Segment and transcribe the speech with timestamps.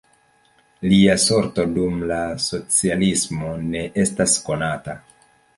[0.93, 5.01] Lia sorto dum la socialismo ne estas konata.